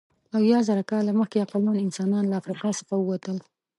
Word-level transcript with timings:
اویازره 0.37 0.83
کاله 0.91 1.11
مخکې 1.19 1.43
عقلمن 1.45 1.75
انسانان 1.85 2.23
له 2.27 2.35
افریقا 2.41 2.69
څخه 2.79 2.93
ووتل. 2.97 3.37